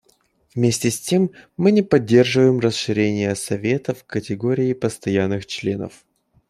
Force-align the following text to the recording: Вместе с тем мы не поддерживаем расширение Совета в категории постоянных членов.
Вместе 0.55 0.89
с 0.89 0.99
тем 0.99 1.29
мы 1.57 1.71
не 1.71 1.83
поддерживаем 1.83 2.59
расширение 2.59 3.35
Совета 3.35 3.93
в 3.93 4.03
категории 4.03 4.73
постоянных 4.73 5.45
членов. 5.45 6.03